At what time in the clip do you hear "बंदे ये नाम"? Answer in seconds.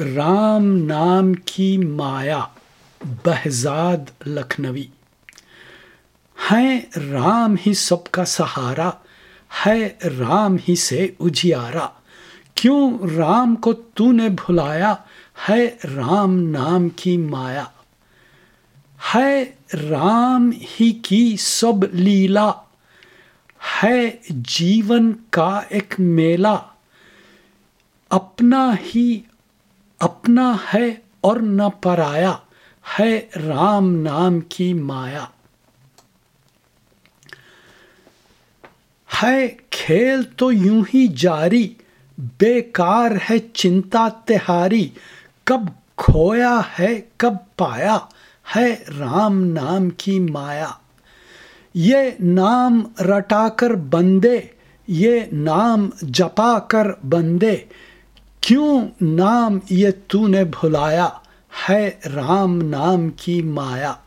53.74-55.90